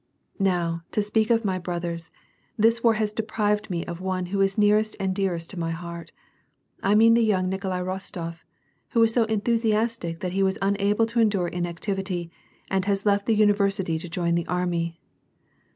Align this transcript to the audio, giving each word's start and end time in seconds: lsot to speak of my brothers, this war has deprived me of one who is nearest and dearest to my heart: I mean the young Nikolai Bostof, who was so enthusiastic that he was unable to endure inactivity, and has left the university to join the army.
lsot 0.39 0.81
to 0.89 1.03
speak 1.03 1.29
of 1.29 1.45
my 1.45 1.59
brothers, 1.59 2.09
this 2.57 2.83
war 2.83 2.95
has 2.95 3.13
deprived 3.13 3.69
me 3.69 3.85
of 3.85 4.01
one 4.01 4.25
who 4.33 4.41
is 4.41 4.57
nearest 4.57 4.95
and 4.99 5.13
dearest 5.13 5.51
to 5.51 5.59
my 5.59 5.69
heart: 5.69 6.11
I 6.81 6.95
mean 6.95 7.13
the 7.13 7.21
young 7.23 7.49
Nikolai 7.49 7.83
Bostof, 7.83 8.43
who 8.93 8.99
was 9.01 9.13
so 9.13 9.25
enthusiastic 9.25 10.21
that 10.21 10.33
he 10.33 10.41
was 10.41 10.57
unable 10.59 11.05
to 11.05 11.19
endure 11.19 11.47
inactivity, 11.49 12.31
and 12.67 12.85
has 12.85 13.05
left 13.05 13.27
the 13.27 13.35
university 13.35 13.99
to 13.99 14.09
join 14.09 14.33
the 14.33 14.47
army. 14.47 14.97